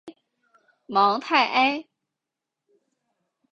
[0.87, 1.85] 芒泰埃。